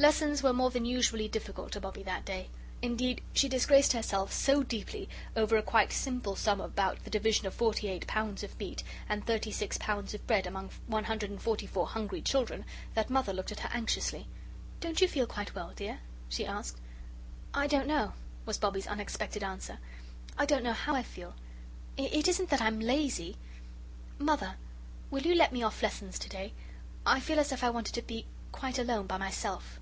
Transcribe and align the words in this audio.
Lessons 0.00 0.44
were 0.44 0.52
more 0.52 0.70
than 0.70 0.84
usually 0.84 1.26
difficult 1.26 1.72
to 1.72 1.80
Bobbie 1.80 2.04
that 2.04 2.24
day. 2.24 2.50
Indeed, 2.82 3.20
she 3.32 3.48
disgraced 3.48 3.92
herself 3.94 4.32
so 4.32 4.62
deeply 4.62 5.08
over 5.34 5.56
a 5.56 5.60
quite 5.62 5.90
simple 5.92 6.36
sum 6.36 6.60
about 6.60 7.02
the 7.02 7.10
division 7.10 7.48
of 7.48 7.54
48 7.54 8.06
pounds 8.06 8.44
of 8.44 8.56
meat 8.60 8.84
and 9.08 9.26
36 9.26 9.76
pounds 9.78 10.14
of 10.14 10.24
bread 10.24 10.46
among 10.46 10.70
144 10.86 11.88
hungry 11.88 12.22
children 12.22 12.64
that 12.94 13.10
Mother 13.10 13.32
looked 13.32 13.50
at 13.50 13.58
her 13.58 13.70
anxiously. 13.72 14.28
"Don't 14.78 15.00
you 15.00 15.08
feel 15.08 15.26
quite 15.26 15.56
well, 15.56 15.72
dear?" 15.74 15.98
she 16.28 16.46
asked. 16.46 16.78
"I 17.52 17.66
don't 17.66 17.88
know," 17.88 18.12
was 18.46 18.56
Bobbie's 18.56 18.86
unexpected 18.86 19.42
answer. 19.42 19.78
"I 20.38 20.46
don't 20.46 20.62
know 20.62 20.74
how 20.74 20.94
I 20.94 21.02
feel. 21.02 21.34
It 21.96 22.28
isn't 22.28 22.50
that 22.50 22.62
I'm 22.62 22.78
lazy. 22.78 23.36
Mother, 24.16 24.54
will 25.10 25.22
you 25.22 25.34
let 25.34 25.52
me 25.52 25.64
off 25.64 25.82
lessons 25.82 26.20
to 26.20 26.28
day? 26.28 26.52
I 27.04 27.18
feel 27.18 27.40
as 27.40 27.50
if 27.50 27.64
I 27.64 27.70
wanted 27.70 27.96
to 27.96 28.02
be 28.02 28.26
quite 28.52 28.78
alone 28.78 29.08
by 29.08 29.18
myself." 29.18 29.80